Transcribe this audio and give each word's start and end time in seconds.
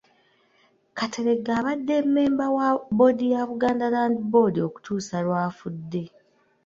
Kateregga 0.97 1.51
abadde 1.59 1.95
mmemba 2.05 2.45
wa 2.57 2.67
bboodi 2.91 3.25
ya 3.33 3.41
Buganda 3.49 3.85
Land 3.93 4.17
Board 4.31 4.55
okutuusa 4.67 5.15
lw’afudde. 5.25 6.03